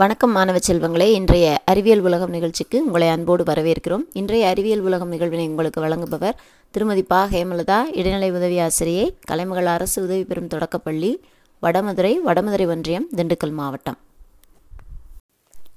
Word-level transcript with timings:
வணக்கம் 0.00 0.32
மாணவ 0.32 0.58
செல்வங்களே. 0.66 1.06
இன்றைய 1.12 1.62
அறிவியல் 1.64 2.00
உலகம் 2.00 2.30
நிகழ்ச்சிக்கு 2.30 2.84
உங்களை 2.84 3.08
அன்போடு 3.08 3.44
வரவேற்கிறோம். 3.44 4.04
இன்றைய 4.12 4.48
அறிவியல் 4.48 4.80
உலகம் 4.80 5.08
நிகழ்வினை 5.08 5.48
உங்களுக்கு 5.48 5.80
வழங்குபவர் 5.84 6.38
திருமதி 6.70 7.02
பா. 7.02 7.24
ஹேமலதா 7.24 7.78
இடைநிலை 7.92 8.30
உதவி 8.30 8.58
ஆசிரியை 8.58 9.16
கலைமகள் 9.24 9.66
அரசு 9.66 10.02
உதவி 10.02 10.24
பெறும் 10.24 10.46
தொடக்கப்பள்ளி 10.46 11.20
வடமதுரை 11.62 12.12
வடமதுரை 12.24 12.66
ஒன்றியம் 12.66 13.08
திண்டுக்கல் 13.16 13.52
மாவட்டம். 13.52 13.98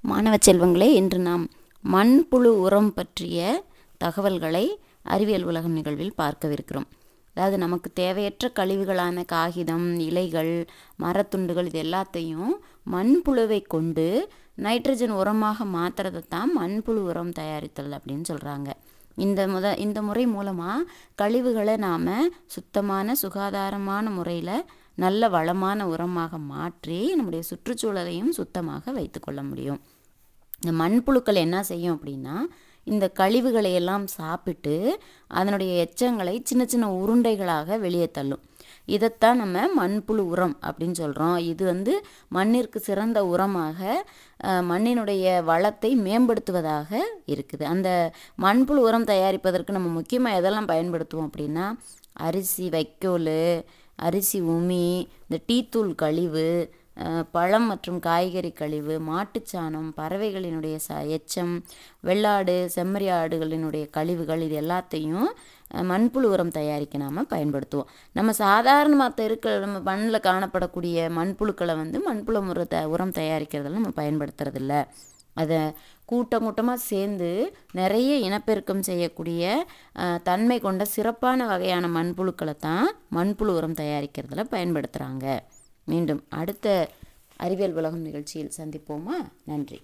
மாணவ 0.01 0.35
செல்வங்களே 0.45 0.89
இன்று 1.01 1.19
நாம் 1.19 1.47
மண்புழு 1.93 2.53
உரம் 2.65 2.93
பற்றிய 2.93 3.63
தகவல்களை 3.97 4.79
அறிவியல் 5.03 5.43
உலகம் 5.43 5.71
நிகழ்வில் 5.71 6.13
பார்க்கவிருக்கிறோம். 6.17 6.87
அதாவது 7.35 7.57
நமக்கு 7.57 7.89
தேவையற்ற 7.93 8.51
கழிவுகளான 8.55 9.25
காகிதம் 9.25 9.87
இலைகள் 9.99 10.53
மரத்துண்டுகள் 10.99 11.65
இது 11.65 11.79
எல்லாத்தையும் 11.83 12.53
மண்புழுவை 12.91 13.61
கொண்டு 13.67 14.07
நைட்ரஜன் 14.61 15.15
உரமாக 15.15 15.65
மாற்றுறதை 15.65 16.21
தான் 16.27 16.51
மண்புழு 16.57 17.01
உரம் 17.03 17.31
தயாரித்தல் 17.31 17.95
அப்படின்னு 17.97 18.25
சொல்கிறாங்க 18.27 18.69
இந்த 19.17 19.41
முத 19.47 19.65
இந்த 19.77 20.01
முறை 20.01 20.23
மூலமாக 20.27 20.87
கழிவுகளை 21.21 21.77
நாம் 21.77 22.07
சுத்தமான 22.45 23.15
சுகாதாரமான 23.21 24.09
முறையில் 24.09 24.57
நல்ல 24.95 25.29
வளமான 25.29 25.87
உரமாக 25.87 26.37
மாற்றி 26.37 26.99
நம்முடைய 27.15 27.43
சுற்றுச்சூழலையும் 27.49 28.29
சுத்தமாக 28.29 28.91
வைத்துக்கொள்ள 28.91 29.43
முடியும். 29.43 29.79
இந்த 30.61 30.71
மண்புழுக்கள் 30.71 31.35
என்ன 31.35 31.57
செய்யும் 31.63 31.95
அப்படின்னா 31.95 32.35
இந்த 32.93 33.05
கழிவுகளை 33.19 33.71
எல்லாம் 33.79 34.05
சாப்பிட்டு 34.19 34.75
அதனுடைய 35.37 35.71
எச்சங்களை 35.85 36.35
சின்ன 36.49 36.63
சின்ன 36.73 36.89
உருண்டைகளாக 37.01 37.77
வெளியே 37.85 38.07
தள்ளும். 38.17 38.43
இதைத்தான் 38.95 39.39
நம்ம 39.41 39.61
மண்புழு 39.77 40.23
உரம் 40.33 40.55
அப்படின்னு 40.67 40.97
சொல்கிறோம் 41.01 41.37
இது 41.51 41.63
வந்து 41.71 41.93
மண்ணிற்கு 42.37 42.79
சிறந்த 42.87 43.19
உரமாக 43.33 43.79
மண்ணினுடைய 44.71 45.25
வளத்தை 45.49 45.91
மேம்படுத்துவதாக 46.05 46.91
இருக்குது. 47.33 47.63
அந்த 47.73 47.89
மண்புழு 48.45 48.81
உரம் 48.87 49.09
தயாரிப்பதற்கு 49.11 49.77
நம்ம 49.77 49.91
முக்கியமாக 49.99 50.39
எதெல்லாம் 50.41 50.71
பயன்படுத்துவோம் 50.73 51.29
அப்படின்னா 51.29 51.65
அரிசி 52.27 52.67
வைக்கோல் 52.75 53.35
அரிசி 54.07 54.39
உமி 54.55 54.85
இந்த 55.25 55.37
டீத்தூள் 55.49 55.91
கழிவு 56.03 56.47
பழம் 57.31 57.67
மற்றும் 57.71 57.99
காய்கறி 57.99 58.51
கழிவு 58.51 58.95
மாட்டுச்சாணம் 59.09 59.89
பறவைகளினுடைய 59.97 60.75
ச 60.87 60.99
எச்சம் 61.17 61.53
வெள்ளாடு 62.07 62.55
செம்மறி 62.75 63.07
ஆடுகளினுடைய 63.19 63.85
கழிவுகள் 63.97 64.45
இது 64.47 64.57
எல்லாத்தையும் 64.61 65.27
மண்புழு 65.91 66.27
உரம் 66.33 66.53
தயாரிக்க 66.57 66.97
நாம் 66.97 67.31
பயன்படுத்துவோம். 67.33 67.89
நம்ம 68.17 68.33
சாதாரணமாக 68.43 69.17
தெருக்கள் 69.21 69.63
நம்ம 69.65 69.79
மண்ணில் 69.89 70.25
காணப்படக்கூடிய 70.29 71.07
மண்புழுக்களை 71.17 71.75
வந்து 71.81 71.99
மண்புழு 72.07 72.41
முறை 72.47 72.65
த 72.73 72.79
உரம் 72.93 73.17
தயாரிக்கிறதுல 73.19 73.77
நம்ம 73.79 73.93
பயன்படுத்துறதில்ல. 74.01 74.73
அதை 75.37 75.59
கூட்டம் 76.05 76.45
கூட்டமாக 76.45 76.79
சேர்ந்து 76.91 77.29
நிறைய 77.79 78.11
இனப்பெருக்கம் 78.27 78.85
செய்யக்கூடிய 78.89 79.43
தன்மை 80.29 80.57
கொண்ட 80.59 80.85
சிறப்பான 80.95 81.47
வகையான 81.51 81.87
மண்புழுக்களை 81.97 82.55
தான் 82.67 82.87
மண்புழு 83.17 83.51
உரம் 83.59 83.79
தயாரிக்கிறதுல 83.81 84.45
பயன்படுத்துகிறாங்க 84.55 85.27
மீண்டும் 85.85 86.25
அடுத்த 86.29 86.89
அறிவியல் 87.35 87.73
உலகம் 87.73 87.99
நிகழ்ச்சியில் 87.99 88.51
சந்திப்போமா? 88.57 89.27
நன்றி. 89.45 89.81